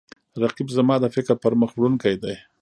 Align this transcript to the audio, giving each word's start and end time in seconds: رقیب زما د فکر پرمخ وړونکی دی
رقیب 0.43 0.67
زما 0.77 0.95
د 1.01 1.05
فکر 1.15 1.33
پرمخ 1.43 1.69
وړونکی 1.73 2.15
دی 2.23 2.35